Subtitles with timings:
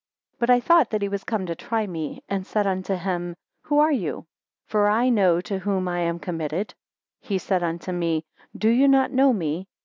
[0.37, 3.35] 3 But I thought that he was come to try me, and said unto him,
[3.65, 4.25] Who are you?
[4.65, 6.73] For I know to whom I am committed.
[7.19, 8.25] He said unto me,
[8.57, 9.67] Do you not know me?